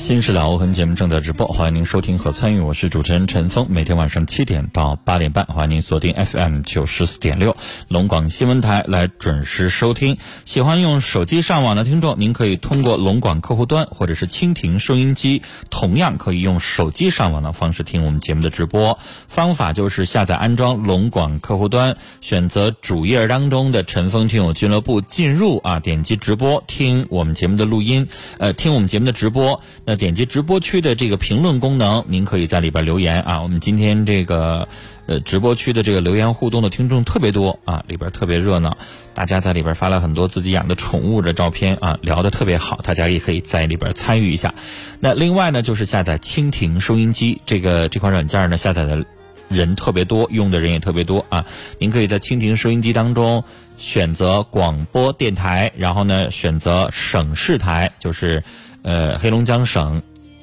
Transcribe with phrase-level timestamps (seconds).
[0.00, 3.66] 新事了无痕节目正在直播，欢迎您收听和参与，我是主持人陈峰。
[3.68, 7.54] 每天晚上七点到八点半，欢迎您锁定 FM 九十四点六
[7.86, 10.16] 龙广新闻台来准时收听。
[10.46, 18.98] 喜欢用手机上网的听众，您可以通过龙广客户端或者是蜻蜓收音机，同样可以用手机上网的方式听我们节目的直播。
[19.28, 28.08] 方法就是下载安装龙广客户端，选择主页当中的陈峰听友俱乐部，进入啊，点击直播听我们节目的录音，
[28.38, 29.60] 呃，听我们节目的直播。
[29.90, 33.42] 那点击直播区的这个评论功能，您可以在里边留言啊。
[33.42, 34.68] 我们今天这个
[35.06, 38.78] 呃直播区的这个留言互动的听众特别多啊，里边特别热闹，
[39.14, 44.54] 大家在里边发了很多自己养的宠物的照片啊，聊得特别好，大家也可以在里边参与一下。
[45.00, 49.04] 那另外呢，就是下载蜻蜓收音机这个这款软件呢，下载的
[49.48, 51.44] 人特别多，用的人也特别多啊。
[51.80, 53.42] 您可以在蜻蜓收音机当中
[53.76, 58.44] 选择广播电台，然后呢选择省市台，就是。
[58.82, 60.02] 呃，黑龙江省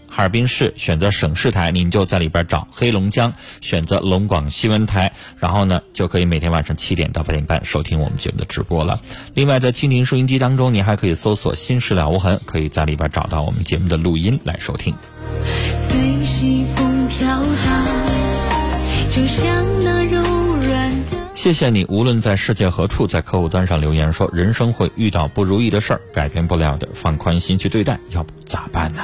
[0.09, 8.99] 哈尔滨市选择省市台，您就在里边找黑龙江，选择龙广新闻台，然后呢就可以每天晚上七点到八点半收听我们节目的直播了。
[9.33, 14.95] 另外，在蜻蜓收音机当中，您还可以搜索“心事了无痕”，可以在里边找到我们节目的录音来收听。
[15.77, 17.85] 随西风飘荡，
[19.11, 19.45] 就像
[19.83, 21.16] 那柔软的。
[21.37, 29.03] 谢谢你，无论在世界何处，在客户端上留言说，人生会遇到不如意的事儿，改变不了的，放宽心去对待，要不咋办呢？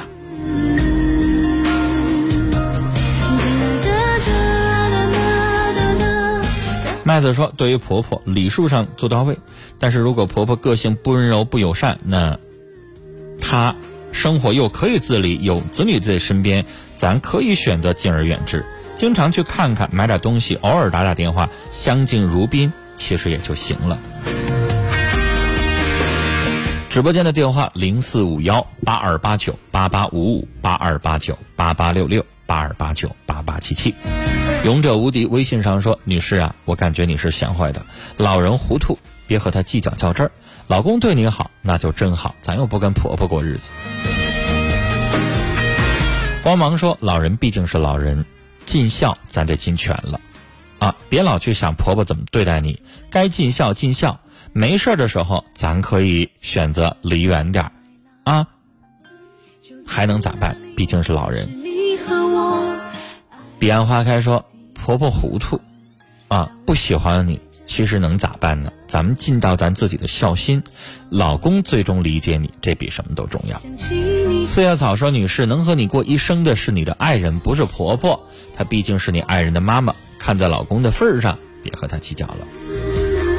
[7.04, 9.38] 麦子说，对于婆婆，礼数上做到位，
[9.78, 12.36] 但是如果婆婆个性不温柔、不友善，那
[13.40, 13.76] 她
[14.10, 16.64] 生活又可以自理，有子女在身边，
[16.96, 18.64] 咱可以选择敬而远之。
[18.96, 23.98] 经常去看看，买点东西，偶尔打打电话，相敬如宾，其实也就行了。
[26.88, 33.92] 直播间的电话零四五幺八二八九八八五五八二八九八八六六八二八九八八七七。
[34.62, 37.84] 勇者无敌微信上说：“女士啊，我感觉你是贤惠的，
[38.16, 40.30] 老人糊涂，别和他计较较真儿。
[40.68, 43.72] 老公对你好，那就真好，咱又不跟婆婆过日子。”
[46.44, 48.24] 光芒说：“老人毕竟是老人。”
[48.66, 50.20] 尽孝，咱得尽全了，
[50.78, 52.80] 啊，别老去想婆婆怎么对待你，
[53.10, 54.20] 该尽孝尽孝，
[54.52, 57.70] 没事的时候，咱可以选择离远点
[58.24, 58.46] 啊，
[59.86, 60.58] 还能咋办？
[60.76, 61.48] 毕竟是老人。
[63.58, 64.44] 彼岸花开说，
[64.74, 65.60] 婆婆糊涂，
[66.28, 67.40] 啊，不喜欢你。
[67.64, 68.72] 其实能咋办呢？
[68.86, 70.62] 咱们尽到咱自己的孝心，
[71.10, 73.60] 老公最终理解你，这比什么都重要。
[74.44, 78.28] 四叶草说：“女士，能和你过一生的是你的爱人，不是婆婆。
[78.56, 82.38] 她毕竟是你爱人的妈妈，看在老公的份上，别和她计较了。”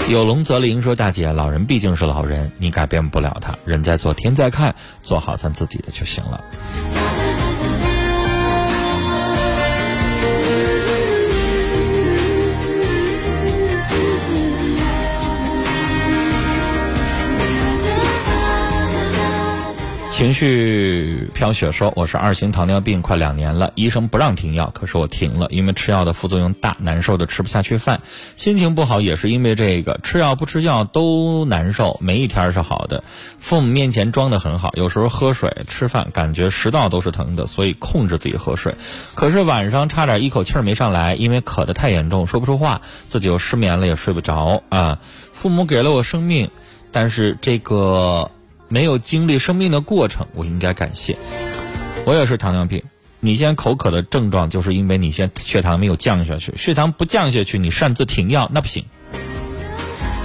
[0.10, 6.44] 有龙则灵说：“大姐，老人毕竟是老人，你改变不了他，人在做天在看，做好咱自己的就行了。”
[20.16, 28.00] 情绪飘雪说：“我是二型糖尿病，快两年了，医生不让停药，可是我停了，因为吃药的副作用大，难受的吃不下去饭，
[28.38, 33.04] 心情不好也是因为这个，吃药不吃药都难受，没一天是好的。
[33.40, 38.74] 父母面前装的很好，有时候喝水、吃饭感觉食道都是疼的，所以控制自己喝水。
[39.16, 44.98] 可是晚上差点一口气儿没上来，因为渴得太严重，说不出话，自己又失眠了，也睡不着啊。
[45.34, 46.50] 父母给了我生命，
[46.94, 48.32] 但是这个。”
[48.68, 51.18] 没有经历生病的过程，我应该感谢。
[52.06, 52.84] 我也是糖尿病，
[53.20, 56.54] 你现在口渴的症状，就是因为你现在血糖没有降下去。
[56.58, 58.86] 血糖不降下去，你擅自停药那不行。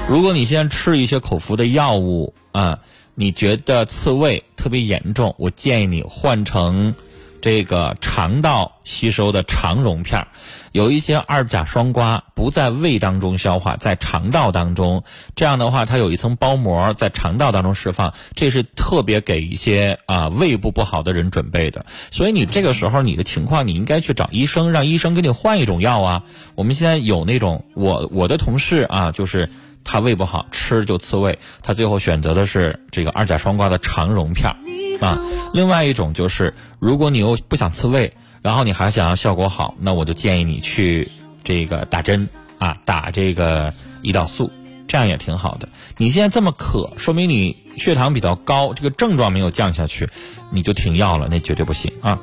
[0.09, 2.81] 如果你现在吃一些口服的药物啊，
[3.15, 6.95] 你觉得刺胃特别严重，我建议你换成。
[7.41, 10.27] 这个肠道吸收的肠溶片，
[10.73, 15.03] 有一些二甲双胍不在胃当中消化，在肠道当中，
[15.35, 21.87] 这样的话它有一层包膜在肠道当中释放，这是特别给一些啊胃部不好的人准备的。
[22.11, 26.23] 所以你这个时候你的情况，你应该去找医生，让医生给你换一种药啊。
[26.55, 29.49] 我们现在有那种，我我的同事啊，就是
[29.83, 34.55] 他胃不好，吃就刺胃，他最后选择的是这个二甲双胍的肠溶片。
[35.01, 35.19] 啊，
[35.53, 38.13] 另外一种就是，如果你又不想刺胃，
[38.43, 41.09] 然后你还想要效果好，那我就建议你去
[41.43, 44.51] 这个打针啊，打这个胰岛素。
[44.87, 45.69] 这样也挺好的。
[45.99, 50.09] 你现在这么渴，说明你血糖比较高，这个症状没有降下去，
[50.51, 52.19] 你就停药了，那绝对不行啊。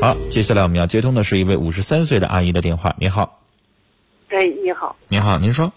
[0.00, 2.96] 好，接下来我们要接通的是一位五十三岁的阿姨的电话。
[2.98, 3.38] 你好，
[4.30, 5.72] 哎，你好，你好，您说，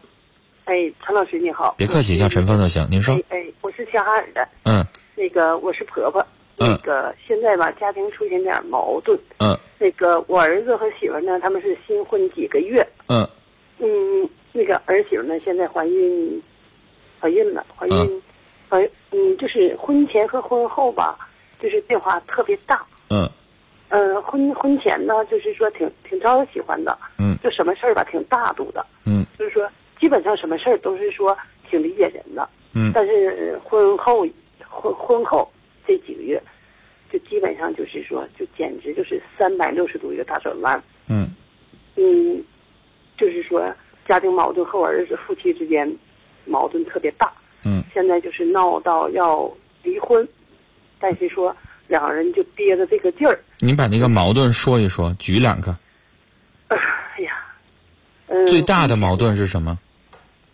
[0.64, 0.74] 哎，
[1.06, 2.88] 陈老师你好，别客气，叫陈峰就行。
[2.90, 4.84] 您说哎，哎，我是齐哈尔的，嗯
[5.16, 6.22] 那个我是婆婆，
[6.58, 6.70] 嗯。
[6.70, 9.58] 那个现在吧家庭出现点矛盾，嗯。
[9.80, 13.28] 那个我儿子和媳妇呢他们是新婚几个月，嗯。
[13.80, 16.42] 嗯，那个儿媳妇呢现在怀孕，
[17.20, 18.22] 怀孕了，怀孕，嗯。
[18.70, 21.18] 怀嗯就是婚前和婚后吧，
[21.62, 23.30] 就是变化特别大，嗯。
[23.90, 27.38] 嗯、婚婚前呢就是说挺挺招人喜欢的，嗯。
[27.44, 29.26] 就什么事儿吧挺大度的，嗯。
[29.38, 29.70] 就是说
[30.00, 31.38] 基本上什么事儿都是说
[31.70, 32.50] 挺理解人的。
[32.74, 32.92] 嗯。
[32.94, 34.26] 但是呃婚后
[34.76, 35.50] 婚婚后
[35.88, 36.42] 这几个月，
[37.12, 40.82] 就基本上就是说，就简直就是三百六十度一个大转弯。
[41.08, 41.30] 嗯
[41.96, 42.44] 嗯，
[43.18, 43.66] 就是说
[44.08, 45.90] 家庭矛盾和我儿子夫妻之间
[46.46, 47.32] 矛盾特别大，
[47.64, 49.50] 嗯现在就是闹到要
[49.82, 50.28] 离婚，
[51.00, 51.56] 但是说
[51.88, 55.74] 两人就憋着这个劲儿，您把那个矛盾说一说，举两个。
[56.68, 56.78] 哎
[57.22, 57.46] 呀，
[58.28, 59.80] 嗯，最大的矛盾是什么？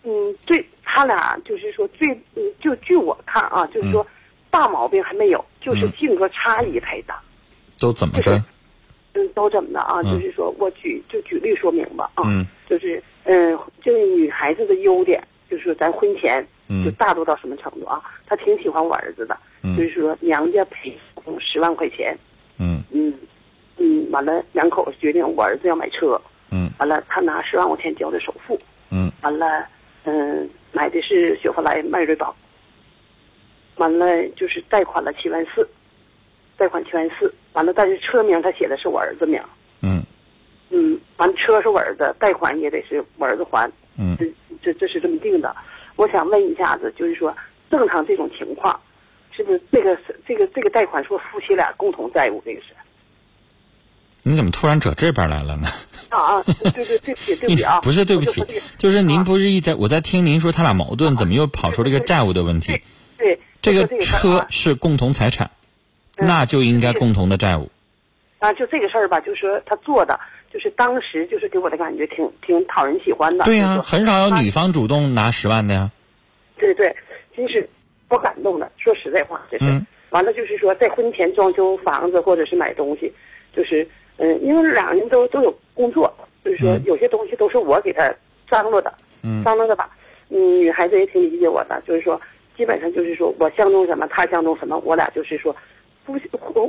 [0.04, 0.10] 嗯，
[0.46, 0.64] 最
[0.94, 4.06] 他俩就是说最，嗯，就据我看啊，就是说，
[4.50, 7.18] 大毛病还没有，就是嗯性格差异太大。
[7.80, 8.42] 都怎么就是？
[9.14, 10.00] 嗯，都怎么的啊？
[10.04, 10.12] 嗯。
[10.12, 12.46] 就是说我举就举例说明吧啊，嗯。
[12.68, 16.84] 就是嗯，就是女孩子的优点，就是说咱婚前嗯。
[16.84, 17.98] 就大度到什么程度啊？
[18.26, 19.74] 她挺喜欢我儿子的，嗯。
[19.78, 20.94] 就是说娘家赔
[21.24, 22.14] 送十万块钱，
[22.58, 22.82] 嗯。
[22.92, 23.14] 嗯
[23.78, 26.70] 嗯，完了两口子决定我儿子要买车，嗯。
[26.78, 28.58] 完了他拿十万块钱交的首付，
[28.90, 29.10] 嗯。
[29.22, 29.66] 完了，
[30.04, 32.34] 嗯，买的是雪佛兰迈锐宝，
[33.76, 35.68] 完了就是贷款了七万四，
[36.56, 39.40] 贷款七万四，完了但是车名他写的是我儿子名，
[39.82, 40.02] 嗯。
[40.70, 44.16] 嗯，完了车是我儿子，贷款也得是我儿子还，嗯。
[44.16, 44.32] 这
[44.62, 45.54] 这这是这么定的。
[45.96, 47.36] 我想问一下子，就是说
[47.70, 48.80] 正常这种情况，
[49.30, 52.68] 是不是这个是这个这个贷款是夫妻俩共同债务这个是？
[54.24, 55.68] 你怎么突然扯这边来了呢？
[56.10, 56.42] 啊啊，
[56.74, 58.44] 对对对，不起对不起啊， 不是对不起
[58.78, 62.80] 就是您啊不是一在我在听您说他俩矛盾，怎么又跑出这个债务的问题？
[63.18, 65.50] 对这个车啊是共同财产，
[66.16, 67.70] 嗯那就应该共同的债务。
[68.38, 70.18] 啊，就这个事儿吧，就说他做的，
[70.52, 73.44] 就是当时就是给我的感觉挺挺讨人喜欢的。
[73.44, 75.90] 对呀、很少有女方主动拿十万的呀。
[76.58, 76.94] 对对，
[77.36, 77.68] 真是
[78.08, 78.70] 我感动的。
[78.76, 79.64] 说实在话，这是。
[79.64, 83.10] 嗯完了就是说，在婚前装修房子或者是买东西，
[83.56, 83.88] 就是
[84.18, 86.12] 嗯，因为两个人都都有工作，
[86.44, 88.12] 就是说嗯有些东西都是我给他
[88.50, 88.92] 张罗的，
[89.22, 89.90] 嗯张罗的吧。
[90.28, 92.20] 嗯，女孩子也挺理解我的，就是说，
[92.56, 95.54] 基本上就是说我相中什么，他相中什么，我俩就是说，
[96.06, 96.24] 夫妻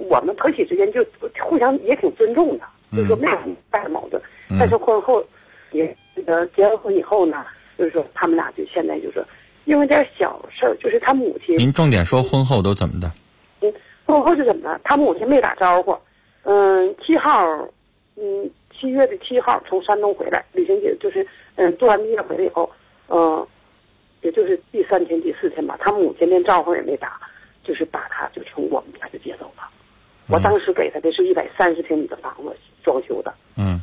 [0.09, 1.05] 我们婆媳之间就
[1.39, 3.37] 互相也挺尊重的，就是说没有
[3.71, 4.21] 大的矛盾。
[4.49, 5.23] 嗯但是婚后
[5.71, 7.45] 也那个结了婚以后呢，
[7.77, 9.25] 就是说他们俩就现在就是
[9.65, 13.09] 因为点小事儿，就是他母亲，您重点说婚后都怎么的？
[13.61, 13.73] 嗯，
[14.05, 14.79] 婚后是怎么的？
[14.83, 15.97] 他母亲没打招呼，
[16.43, 17.45] 嗯，七号，
[18.15, 21.25] 嗯，七月的七号从山东回来，旅行节就是
[21.55, 22.69] 嗯做完毕业回来以后，
[23.09, 23.45] 嗯，
[24.21, 27.19] 也就是第三天第四天吧，他母亲连招呼也没打，
[27.63, 29.63] 就是把他就从我们家就接走了。
[30.27, 33.33] 我当时给他的是一百三十平米的房子，装修的。
[33.57, 33.81] 嗯，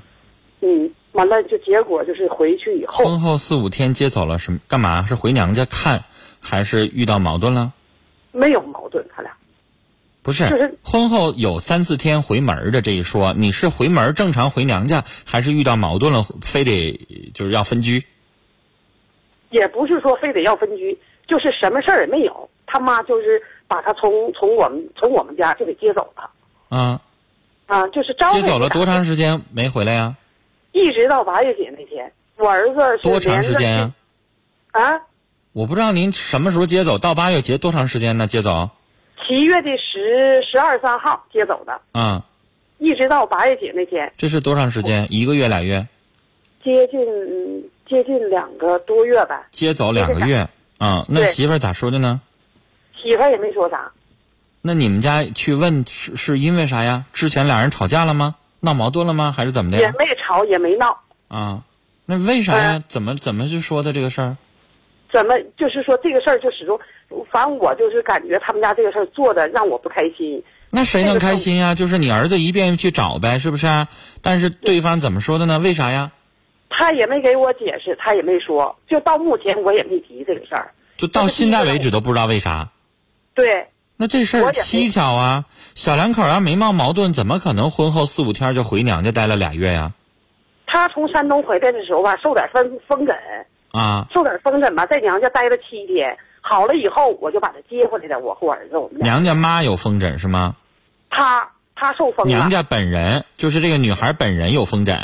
[0.60, 4.58] 嗯，完了就结果就是回去以后，婚后四五天接走了什么？
[4.66, 5.04] 干嘛？
[5.04, 6.04] 是回娘家看，
[6.40, 7.72] 还是遇到矛盾了？
[8.32, 9.32] 没有矛盾，他俩
[10.30, 18.04] 不是，婚后有三四天回门的这一说，你是回门正常回娘家，还是遇到矛盾了，非得就是要分居？
[19.50, 20.96] 也不是说非得要分居，
[21.26, 22.48] 就是什么事儿也没有。
[22.64, 26.30] 他妈就是把他从从我们从我们家就给接走了，
[26.68, 27.00] 啊，
[27.66, 30.14] 啊，就是招接走了多长时间没回来呀？
[30.70, 33.92] 一直到八月节那天，我儿子多长时间啊？
[34.70, 35.00] 啊，
[35.52, 38.28] 我不知道您什么时候接走，到八月节多长时间呢？
[38.28, 38.70] 接走
[39.30, 42.20] 七月的十十二三号接走的，嗯，
[42.78, 45.06] 一直到八月节那天，这是多长时间？
[45.08, 45.86] 一个月俩月？
[46.64, 49.46] 接近嗯接近两个多月吧。
[49.52, 51.06] 接走两个月啊？
[51.08, 52.20] 那媳妇儿咋说的呢？
[53.00, 53.92] 媳妇儿也没说啥，
[54.62, 57.04] 那你们家去问是是因为啥呀？
[57.12, 58.34] 之前俩人吵架了吗？
[58.58, 59.30] 闹矛盾了吗？
[59.30, 59.86] 还是怎么的也？
[59.92, 61.62] 没吵也没闹，啊，
[62.04, 62.78] 那为啥呀？
[62.78, 64.36] 嗯怎么怎么就说的这个事儿？
[65.12, 66.78] 怎么就是说这个事儿就始终，
[67.30, 70.42] 反正我就是感觉他们家这个事儿做的让我不开心。
[70.70, 71.74] 那谁能开心呀？
[71.74, 73.88] 就是你儿子一遍去找呗，是不是啊？
[74.22, 75.58] 但是对方怎么说的呢？
[75.58, 76.12] 为啥呀？
[76.68, 80.72] 他也没给我解释，他也没说，就到目前我也没提这个事儿。
[80.96, 82.68] 就到现在为止都不知道为啥。
[83.34, 85.46] 对，那这事儿蹊跷啊！
[85.74, 89.92] 小两口要没闹矛盾，怎么可能婚后四五天就回娘家待了俩月呀？
[90.66, 93.16] 他从山东回来的时候吧，受点风风疹，
[93.72, 96.16] 啊，受点风疹吧，在娘家待了七天，
[96.50, 98.18] 好了以后我就把他接回来的。
[98.18, 99.00] 我和我儿子，我们。
[99.02, 100.56] 娘家妈有风疹是吗？
[101.08, 102.32] 她她受风了。
[102.32, 104.98] 娘家本人就是这个女孩本人有风疹。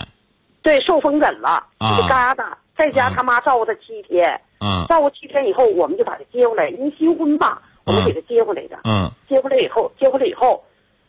[0.63, 8.77] 对，受风疹了，啊疙瘩，在家他妈照顾她七天，嗯照顾七天以后，我们就把她接回来，因为新婚吧，我们给她接回来的。
[8.83, 10.61] 嗯接回来以后，接回来以后，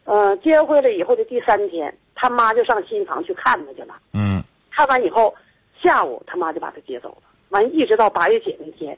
[0.06, 3.96] 呃，接回来以后的第三天，他妈就上新房去看他去了。
[4.14, 5.34] 嗯看完以后，
[5.82, 7.24] 下午他妈就把她接走了。
[7.50, 8.96] 完，一直到八月节那天，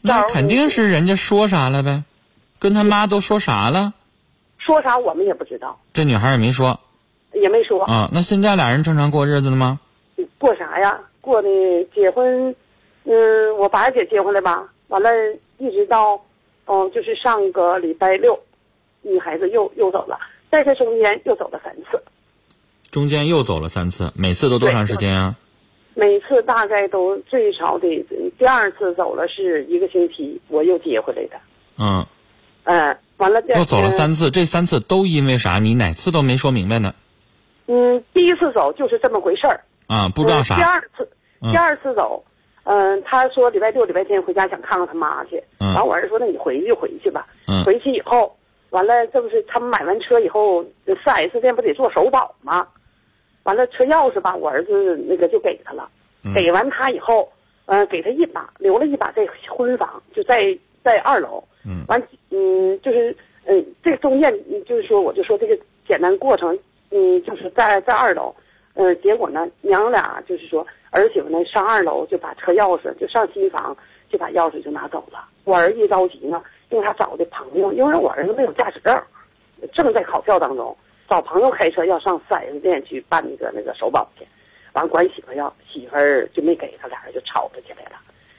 [0.00, 2.04] 那肯定是人家说啥了呗，
[2.58, 3.94] 跟他妈都说啥了？
[4.58, 6.78] 说啥我们也不知道，这女孩也没说
[7.32, 7.84] 也没说。
[7.84, 8.08] 啊。
[8.12, 9.80] 那现在俩人正常过日子了吗？
[10.38, 11.00] 过啥呀？
[11.20, 11.48] 过的
[11.94, 12.54] 结婚，
[13.04, 14.68] 嗯，我八月姐结婚了吧？
[14.88, 15.10] 完了，
[15.58, 16.20] 一直到，
[16.66, 18.38] 嗯，就是上个礼拜六，
[19.02, 20.18] 女孩子又又走了，
[20.50, 22.02] 在这中间又走了三次，
[22.90, 25.36] 中间又走了三次，每次都多长时间啊？
[25.98, 28.06] 每次大概都最少得
[28.38, 31.36] 第二次走了是一个星期，我又接回来的，
[31.76, 32.06] 嗯，
[32.62, 35.58] 嗯，完了又走了三次，这三次都因为啥？
[35.58, 36.94] 你哪次都没说明白呢？
[37.66, 40.62] 嗯，第一次走就是这么回事儿，啊，不知道啥第。
[40.62, 41.10] 二次，
[41.42, 42.24] 嗯第二次走，
[42.62, 45.42] 嗯，他说礼拜六、礼拜天回家想看看他妈去。
[45.58, 47.26] 嗯完，我儿子说那你回去就回去吧。
[47.48, 48.36] 嗯回去以后，
[48.70, 52.68] 完了这不是他们买完车以后，四 S 店不得做首保吗？
[53.48, 55.88] 完了车钥匙吧，我儿子那个就给他了。
[56.22, 57.26] 嗯给完他以后，
[57.64, 60.46] 嗯、给他一把，留了一把在婚房，就在
[60.84, 61.42] 在二楼。
[61.64, 66.58] 嗯完，嗯，就是，嗯，这个中间，嗯就是说，我就说这个简单过程，
[66.90, 68.34] 嗯，就是在在二楼，
[68.74, 73.74] 嗯，结果呢，娘俩就是说儿媳妇呢上二楼就把车钥匙就上新房
[74.10, 75.24] 就把钥匙就拿走了。
[75.44, 79.02] 我儿子一着急呢，因为他找的朋友，因为我儿子没有驾驶证，
[79.72, 80.76] 正在考票当中，
[81.08, 84.26] 找朋友开车要上四 S 店去办那个那个首保去，
[84.74, 87.92] 完管媳妇要，媳妇儿就没给他，俩人就吵吵起来了。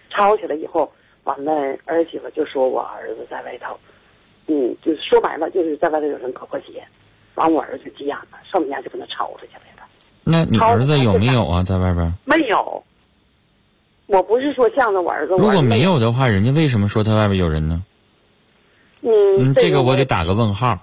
[0.10, 0.92] 吵起来以后，
[1.24, 1.52] 完了
[1.86, 3.78] 儿媳妇就说我儿子在外头，
[4.48, 6.84] 嗯，就是说白了就是在外头有人搞破鞋，
[7.36, 9.88] 完我儿子急眼了，上我们家就跟他吵吵起来了。
[10.24, 11.64] 那你儿子有没有啊？
[11.64, 12.14] 在外边？
[12.26, 12.84] 没有，
[14.06, 17.84] 我不是说向着我儿子，如果没，有的话，人家为什么说他外边有人呢？
[19.02, 20.78] 嗯，嗯，这个我得，打个问号。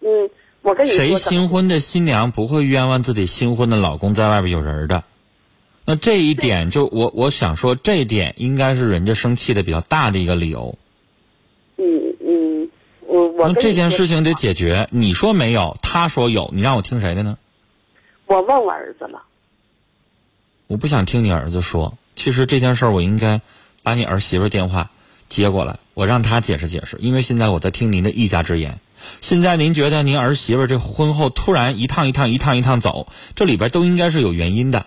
[0.00, 0.28] 嗯，
[0.66, 5.04] 我跟你说，谁新婚的新娘不会冤枉自己新婚的老公在外边有人的？
[5.84, 10.76] 那这一点就我我想说，这一点应该是人家生气的比较大的一个理由。
[11.76, 11.84] 嗯
[12.18, 12.68] 嗯，
[13.02, 14.88] 我我那这件事情得解决。
[14.90, 17.38] 你说没有，他说有，你让我听谁的呢？
[18.26, 19.22] 我问我儿子了，
[20.66, 21.96] 我不想听你儿子说。
[22.16, 23.40] 其实这件事儿我应该
[23.84, 24.90] 把你儿媳妇电话
[25.28, 26.96] 接过来，我让他解释解释。
[26.98, 28.80] 因为现在我在听您的一家之言。
[29.20, 34.86] 现在您觉得您儿媳妇这婚后突然一趟一趟一趟一趟走，这里边都应该是有原因的。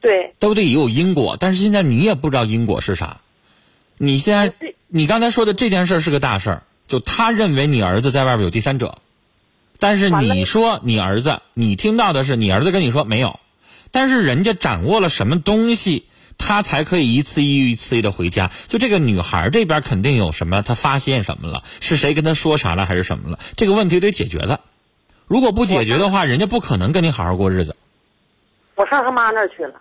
[0.00, 3.18] 对，都得有因果，但是现在你也不知道因果是啥。
[3.98, 4.54] 你现在
[4.88, 8.98] 你刚才说的这件事儿是个大事儿，就他认为你儿子在外边有第三者，
[9.78, 13.38] 但是你说你儿子，你听到的是你儿子跟你说没有，
[13.90, 16.06] 但是人家掌握了什么东西，
[16.40, 18.50] 他才可以一次一遇一次的回家。
[18.68, 23.38] 就这个女孩这边肯定有什么，她发现什么了，是谁跟她说啥了，还是什么了？
[23.56, 24.60] 这个问题得解决了。
[25.28, 27.76] 如果不解决的话，人家不可能跟你好好过日子。
[28.74, 29.74] 我上他妈那儿去了。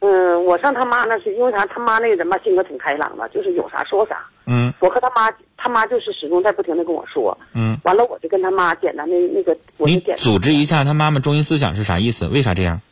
[0.00, 1.64] 嗯，我上他妈那儿去，因为啥？
[1.64, 4.26] 他妈那个人吧，性格挺开朗的，就是有啥说啥。
[4.46, 7.38] 嗯我和他妈，他妈就是始终在不停的跟我说。
[7.54, 12.26] 嗯，完了，我就跟他妈简单的那个，我就你简单组织一下他妈妈中心思想是啥意思？
[12.26, 12.82] 为啥这样？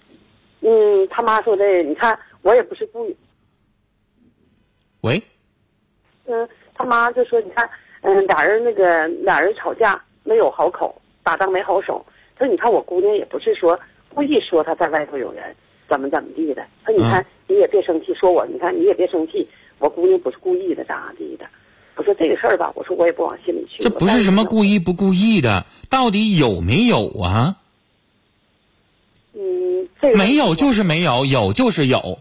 [0.63, 3.17] 嗯，他妈说的，你看我也不是故意。
[5.03, 5.23] 喂，
[6.27, 7.69] 嗯，他妈就说，你看，
[8.03, 12.05] 嗯，俩人那个俩人吵架没有好口，打仗没好手。
[12.37, 13.79] 他说，你看我姑娘也不是说
[14.15, 15.55] 故意说她在外头有人，
[15.89, 16.65] 怎么怎么地的。
[16.85, 19.47] 他说，你看、嗯你也别生气，说我，你看你也别生气，
[19.79, 21.45] 我姑娘不是故意的，咋地的。
[21.97, 23.83] 我说这个事儿吧，我说我也不往心里去。
[23.83, 24.65] 这不是什么故。
[24.65, 27.57] 意不故意的，到底有没有啊？
[29.35, 32.19] 嗯，这个没有就是没有，有就是有。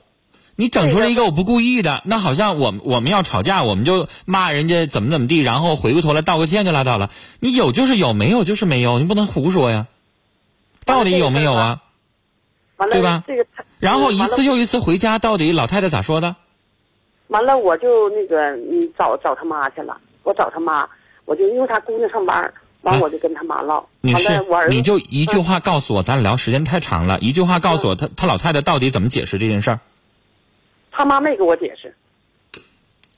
[0.55, 7.09] 你整出来一个我不故意的，那好像我们我们要吵架，我们就骂人家怎么怎么地，然后回过头来道个歉就拉倒了。
[7.39, 9.87] 你有就是有，没有就是没有，你不能胡说呀。
[10.85, 11.81] 到底有没有啊？
[12.91, 13.45] 对吧这个，
[13.79, 16.35] 然后一次又一次回家，到底老太太咋说的？
[17.27, 19.97] 完了，我就那个嗯找找他妈去了。
[20.23, 20.87] 我找他妈，
[21.25, 23.85] 我就因为他姑娘上班，完来我就跟他妈唠。
[24.01, 29.79] 女士完了，我儿，子你就一句话告诉我，咱俩聊时间太长了，一句话告诉我，他他老太太到底怎么解释这件事儿？
[30.91, 31.95] 他妈没给我解释。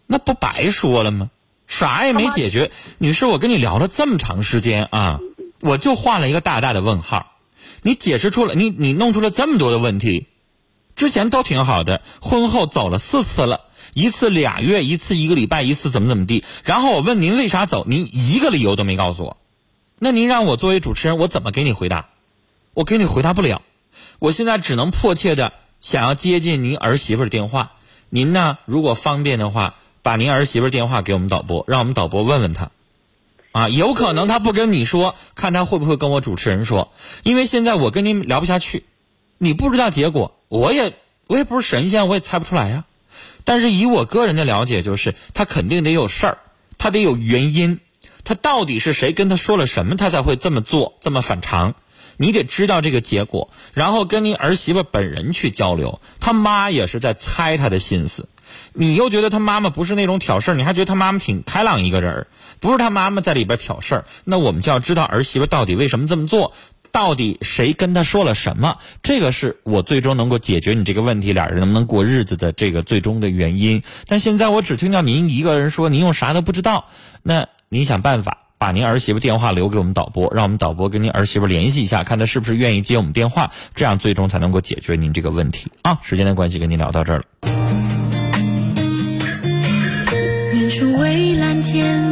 [0.06, 1.30] 那不白说了吗？
[1.66, 2.72] 啥也没解决。
[3.00, 5.20] 女士，我跟你聊了这么长时间啊，
[5.60, 7.32] 我就画了一个大大的问号。
[7.82, 10.28] 你解释出了，你你弄出了这么多的问题，
[10.96, 13.62] 之前都挺好的，婚后走了四次了，
[13.94, 16.44] 一次俩月，一次一个礼拜，一次怎么怎么地。
[16.64, 19.38] 然后我问您为啥走，您一个理由都没告诉我。
[20.04, 22.10] 那您让我作为主持人，我怎么给你回答？
[22.74, 23.62] 我给你回答不了。
[24.20, 27.72] 我现在只能迫切的想要接近您儿媳妇的电话。
[28.10, 32.72] 您呢，如果方便的话，把您儿媳妇电话给我们导播，让我们导播问问他。
[33.54, 36.92] 啊，有可能他不跟你说，看他会不会跟我主持人说。
[37.24, 38.84] 因为现在我跟您聊不下去，
[39.38, 42.84] 你不知道结果，我也我也不是神仙，我也猜不出来呀。
[43.46, 46.40] 但是以我个人的了解，就是他肯定得有事儿，
[46.78, 47.80] 他得有原因，
[48.24, 51.76] 他到底是谁跟他说了什么，他才会这么做，这么反常。
[52.18, 56.00] 你得知道这个结果，然后跟您儿媳妇本人去交流。
[56.20, 58.30] 他妈也是在猜他的心思。
[58.72, 62.28] 你又觉得他妈妈不是那种挑事儿，你还觉得他妈妈挺开朗一个人儿，
[62.60, 66.54] 不是他妈妈在里边挑事儿，那我们就要知道儿媳妇到底为什么这么做，
[66.92, 73.82] 到底谁跟他说了什么，这个是我最终能够解决你这个问题，俩人能不能过日子的这个最终的原因。
[74.08, 76.90] 但现在我只听到您一个人说，您又啥都不知道，
[77.24, 85.98] 那您想办法把您儿媳妇电话留给我们导播，让我们导播跟您儿媳妇联系一下，看她是不是愿意接我们电话，这样最终才能够解决您这个问题啊。
[86.04, 87.24] 时间的关系，跟您聊到这儿了。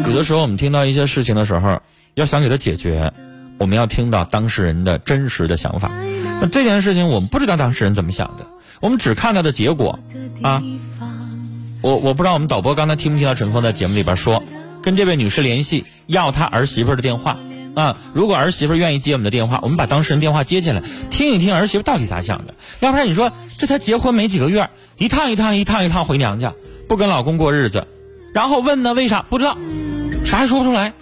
[0.07, 1.79] 有的时候，我们听到一些事情的时候，
[2.15, 3.13] 要想给他解决，
[3.59, 5.91] 我们要听到当事人的真实的想法。
[6.41, 8.47] 那这件事情，我们不知道当事人怎么想的，
[8.79, 9.99] 我们只看到的结果
[10.41, 10.63] 啊。
[11.83, 14.43] 我我不知道我们导播刚才听没听到陈峰在节目里边说，
[14.81, 17.38] 跟这位女士联系，要她儿媳妇的电话
[17.75, 17.97] 啊。
[18.13, 22.55] 如果儿媳妇愿意接我们的电话，我们把当事人电话接进来，听一听儿媳妇到底咋想的。
[22.79, 26.53] 要不然你说这才结婚没几个月，一趟一趟一趟一趟回娘家，
[26.88, 27.88] 不跟老公过日子。
[28.33, 28.93] 然后问呢？
[28.93, 29.57] 为啥不知道？
[30.23, 30.93] 啥也说不出来，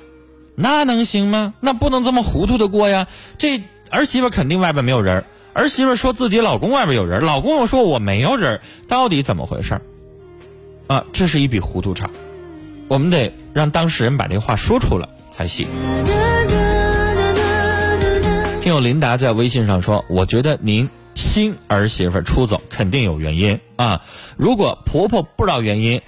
[0.55, 1.53] 那能行吗？
[1.59, 3.07] 那不能这么糊涂的过呀！
[3.37, 9.79] 这儿媳妇肯定外边没有人，儿媳妇说自己老公外边有人，老公又说我没有人，到底怎么回事？
[10.87, 12.09] 啊，这是一笔糊涂账，
[12.89, 15.67] 我们得让当事人把这话说出来才行。
[18.59, 24.01] 听友琳达在微信上说：“我觉得您新儿媳妇出走肯定有原因啊，
[24.35, 26.01] 如果婆婆不知道原因。”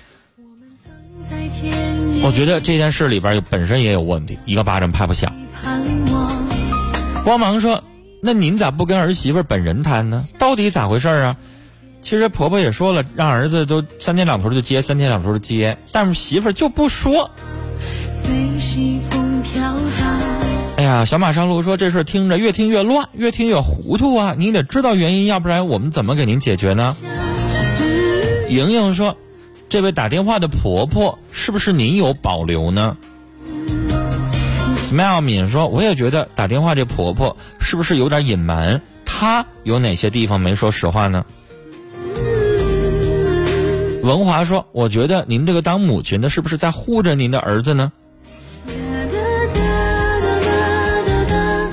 [2.24, 5.34] 我觉得这件事里边本身也有问题，一个巴掌拍不响。
[7.24, 7.84] 光芒说
[8.22, 10.28] ：“那您咋不跟儿媳妇本人谈呢？
[10.38, 11.38] 到底咋回事啊？”
[12.02, 17.30] 其实婆婆也说了，让儿子都三天两头就接，三天两头就接，但是媳妇就不说。
[20.78, 24.36] 哎呀，小马上路说这事听着越听越乱，越听越糊涂啊！
[24.38, 26.96] 你得知道原因，要不然我们怎么给您解决呢？
[28.50, 29.16] 莹莹说。
[29.70, 32.98] 这位打电话的婆婆是不是您有保留呢
[34.76, 38.82] ？Smile 敏说，我也觉得打电话这婆婆是不是有点隐瞒？
[39.06, 41.24] 她有哪些地方没说实话呢？
[44.04, 47.92] 文华说，我觉得您这个当母亲的是不是在护着您的儿子呢？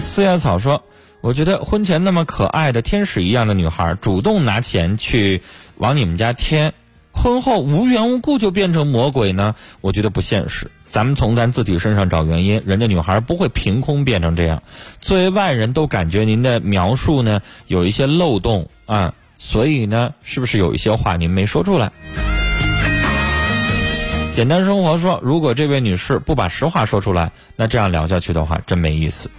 [0.03, 0.83] 四叶草说，
[1.21, 5.43] 我觉得婚前那么可爱的天使一样的女孩，主动拿钱去
[5.77, 6.75] 往你们家添。
[7.13, 9.55] 婚后无缘无故就变成魔鬼呢？
[9.81, 10.71] 我觉得不现实。
[10.87, 14.63] 咱们从咱自己身上找原因，人家女孩不会凭空变成这样。
[15.01, 21.91] 作为外人都感觉您的描述呢有一些漏洞啊，所以呢，是不是有一些话您没说出来？
[24.33, 29.31] 简单生活说，如果这位女士不把实话说出来，那这样聊下去的话，真没意思。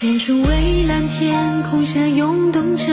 [0.00, 2.84] 远处蔚蓝天空下涌动着。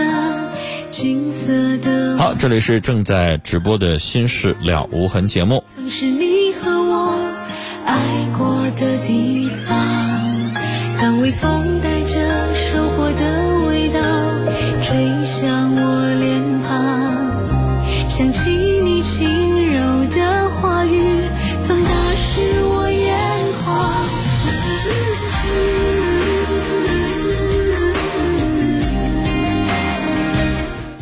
[2.17, 5.63] 好，这里是正在直播的《心事了无痕》节目。
[5.75, 7.15] 曾是你和我
[7.85, 7.95] 爱
[8.37, 9.77] 过的地方，
[10.99, 11.78] 当微风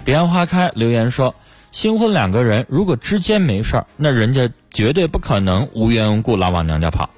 [0.08, 1.36] 彼岸花开留言说
[1.74, 7.10] ：“新婚两个人如果之间没事儿，那人家绝对不可能无缘无故老往娘家跑。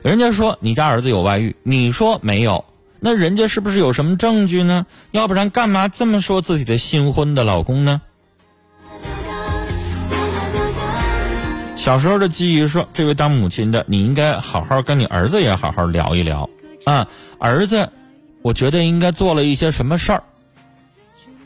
[0.00, 2.64] 人家说你家儿子有外遇，你说没有，
[2.98, 4.86] 那人家是不是有什么证据呢？
[5.10, 8.00] 要不然干嘛这么说自己的新婚的老公呢？”
[11.76, 16.48] 小时候的记忆说：“这位当母亲的，你应该好好跟你儿子也好好聊一聊
[16.86, 17.06] 啊，
[17.38, 17.86] 儿子，
[18.40, 20.22] 我觉得应该做了一些什么事儿。”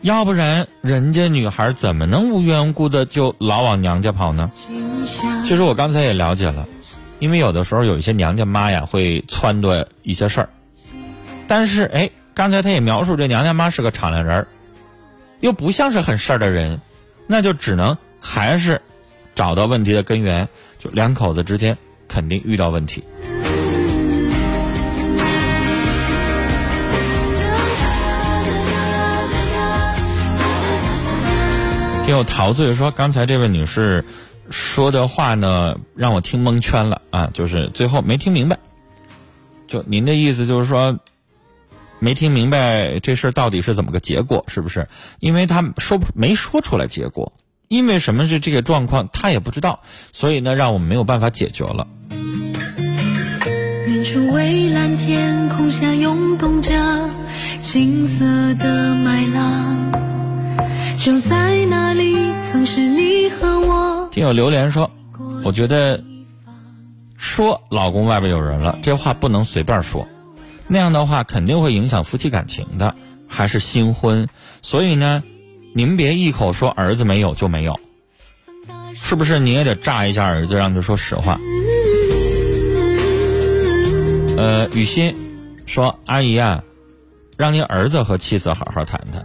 [0.04, 4.50] 要不然，人家女孩怎么能无缘无故的就老往娘家跑呢？
[5.42, 6.68] 其实我刚才也了解了，
[7.20, 10.50] 因为有的时候有一些娘家妈呀会撺掇一些事儿，
[11.48, 14.46] 但是哎，刚才他也描述这娘家妈是个敞亮人儿
[15.40, 16.82] 又不像是很事儿的人，
[17.26, 18.82] 那就只能还是
[19.34, 20.46] 找到问题的根源，
[20.78, 23.02] 就两口子之间肯定遇到问题。
[32.04, 34.04] 听有陶醉说，刚才这位女士
[34.50, 38.58] 说的话呢，让我听蒙圈了啊，就是最后没听明白。
[39.66, 40.98] 就您的意思就是说，
[42.00, 44.86] 没听明白这事儿到底是怎么个结果，是不是？
[45.18, 47.32] 因为他说没说出来结果，
[47.68, 49.80] 因为什么是这个状况，他也不知道，
[50.12, 51.88] 所以呢，让我们没有办法解决了。
[53.86, 56.70] 远处蔚蓝天空下涌动着
[57.62, 60.03] 金色的麦浪。
[61.04, 62.16] 就在那里，
[62.50, 64.08] 曾是你和我。
[64.10, 64.90] 听友榴莲说
[65.44, 66.02] ：“我觉得
[67.18, 70.08] 说老公外边有人了，这话不能随便说，
[70.66, 72.94] 那样的话肯定会影响夫妻感情的。
[73.28, 74.30] 还是新婚，
[74.62, 75.22] 所以呢，
[75.74, 77.78] 您别一口说儿子没有就没有，
[78.94, 79.38] 是不是？
[79.38, 81.38] 你也得炸一下儿子，让他说实话。”
[84.38, 85.14] 呃，雨欣
[85.66, 86.64] 说：“阿姨啊，
[87.36, 89.22] 让您儿子和妻子好好谈谈。”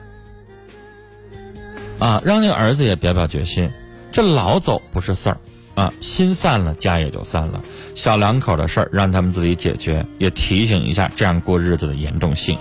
[2.00, 3.70] 啊，让那个儿子也表表决心，
[4.12, 5.38] 这老走不是事儿，
[5.76, 7.62] 啊，心散了家也就散了。
[7.94, 12.58] 小两口的事儿让他们自己解决，也提醒一下这样过日子的严重性。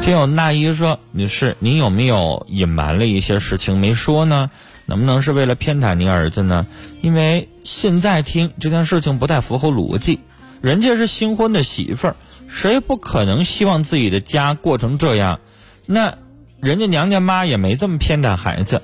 [0.00, 4.50] 听友那一说，女士，您有没有隐瞒了一些事情没说呢？
[4.86, 6.66] 能不能是为了偏袒您儿子呢？
[7.02, 10.20] 因为现在听这件事情不太符合逻辑，
[10.62, 12.16] 人家是新婚的媳妇儿。
[12.54, 15.40] 谁不可能希望自己的家过成这样？
[15.86, 16.16] 那
[16.60, 18.80] 人家娘家妈也没这么偏袒孩子，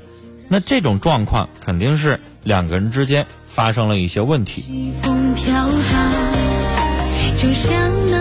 [0.48, 4.92] 那这种状况肯定是两个人之间发生了一些问题。
[7.38, 8.19] 就像那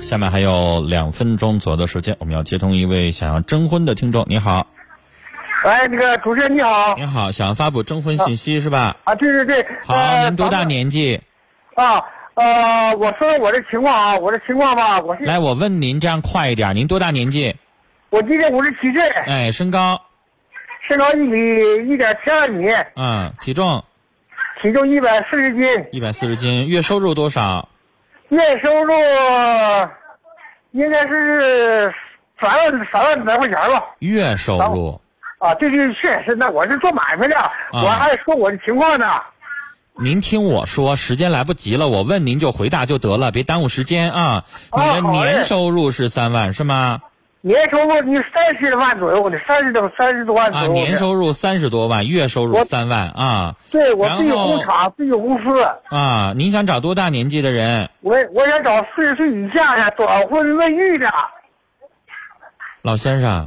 [0.00, 4.24] 下面还有两分钟左右的时间，我们要接通一位想要征婚的听众。
[4.28, 4.66] 你好，
[5.64, 8.96] 哎，那个主持人你好，你好，想要发布征婚信息是吧？
[9.04, 9.66] 啊，对对对。
[9.84, 11.20] 好，您多大年纪？
[11.74, 12.02] 啊，
[12.34, 15.24] 呃，我说我的情况啊，我的情况吧，我是。
[15.24, 17.56] 来，我问您，这样快一点，您多大年纪？
[18.10, 19.08] 我今年五十七岁。
[19.08, 20.00] 哎，身高？
[20.88, 22.66] 身高一米一点七二米。
[22.94, 23.82] 嗯，体重？
[24.62, 25.86] 体重一百四十斤。
[25.92, 27.68] 一百四十斤，月收入多少？
[28.34, 28.92] 月收入
[30.72, 31.94] 应该是
[32.40, 33.82] 三万三万来块钱吧。
[34.00, 35.00] 月收入
[35.38, 37.36] 啊，这是确实，那我是做买卖的，
[37.72, 39.06] 我还说我的情况呢。
[39.96, 44.44] 您听我说，时间来不及了，我问您就回答就得了，别耽误时间啊。
[44.76, 47.02] 你的年收入是三万是吗？
[47.46, 50.70] 年收入你三十万左右的，三十多三十多万左右。
[50.70, 53.54] 啊，年收入三十多万，月收入三万啊。
[53.70, 55.62] 对，我自己有工厂，自己有公司。
[55.90, 57.90] 啊，您想找多大年纪的人？
[58.00, 61.06] 我我想找四十岁以下的，短婚未育的。
[62.80, 63.46] 老先生，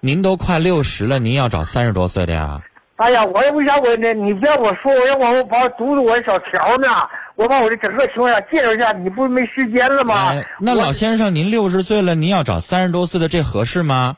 [0.00, 2.62] 您都快六十了，您要找三十多岁的呀？
[2.96, 6.88] 哎呀，我也不想我呢，你别我说，我要我我把堵堵我的小条呢。
[7.36, 10.34] 我把我的整个情况下介绍一下，你不是没时间了吗？
[10.60, 14.16] 那老先生，您六十岁了，您要找三十多岁的，这合适吗？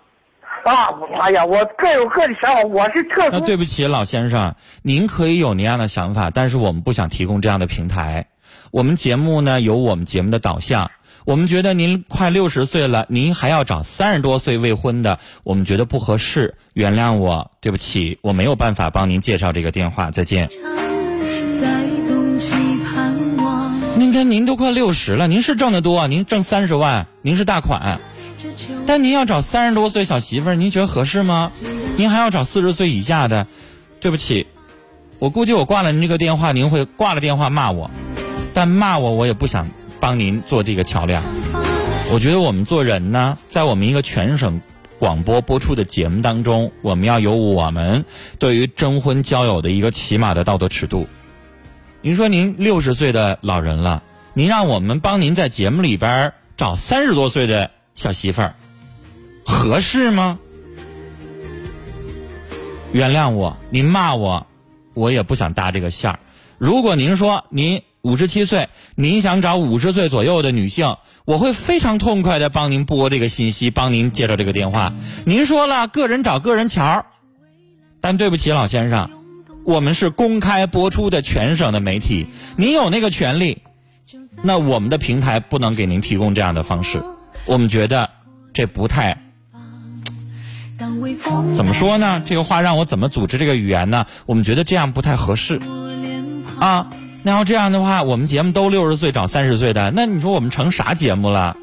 [0.65, 0.89] 啊，
[1.21, 3.31] 哎呀，我各有各的想法，我是特殊。
[3.33, 8.27] 那对不起，老先生，您可以有那样的想法，但是我们不想提供这样的平台。
[8.73, 10.91] 我们节目呢有我们节目的导向，
[11.25, 16.57] 我们觉得您快六十岁了，您还要找三十多岁未婚的，我们觉得不合适。
[16.75, 20.11] 原谅我，对不起，我没有办法帮您介绍这个电话。
[20.11, 20.86] 再见。
[24.17, 28.01] 您看，您都快六十了，您是挣得多，您挣三十万，您是大款，
[28.87, 31.53] 但您要找三十多岁小媳妇儿，您觉得合适吗？
[31.99, 33.47] 您还要找四十岁以下的，
[34.01, 34.47] 对不起，
[35.19, 37.91] 我估计我挂了您这个电话，您会挂了电话骂我，
[38.55, 39.69] 但骂我我也不想
[40.01, 41.23] 帮您做这个桥梁。
[42.11, 44.63] 我觉得我们做人呢，在我们一个全省
[44.99, 48.07] 广播播出的节目当中，我们要有我们
[48.39, 51.07] 对于征婚交友的一个起码的道德尺度。
[52.07, 54.01] 您说您六十岁的老人了，
[54.33, 58.55] 您让我们帮您在节目里边找三十多岁的小媳妇儿，
[59.45, 60.39] 合适吗？
[62.93, 64.47] 原谅我，您骂我，
[64.95, 66.21] 我也不想搭这个线儿。
[66.59, 74.93] 如果您说您五十七岁，您想找五十岁左右的女性，我会非常痛快的帮您拨这个信息，帮您接着这个电话。
[75.25, 77.05] 您说了，个人找个人瞧
[78.01, 79.11] 但对不起，老先生。
[79.67, 83.63] 我们是公开播出的全省的媒体，您有那个权利，
[84.43, 87.03] 那我们的平台不能给您提供这样的方式，
[87.47, 88.09] 我们觉得
[88.55, 89.21] 这不太。
[91.57, 92.23] 怎么说呢？
[92.25, 94.07] 这个话让我怎么组织这个语言呢？
[94.25, 95.61] 我们觉得这样不太合适
[96.61, 96.93] 啊。
[97.25, 101.57] 那要这样的话，我们节目都六十岁找三十岁的，那你说我们成啥节目了？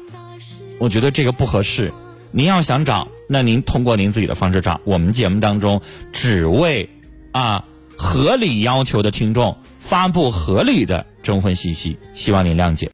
[0.78, 1.90] 我觉得这个不合适。
[2.32, 4.78] 您要想找，那您通过您自己的方式找。
[4.84, 5.80] 我们节目当中
[6.12, 6.90] 只为
[7.32, 7.64] 啊
[8.04, 12.82] 合理要求的听众发布合理的征婚信息，希望您谅解。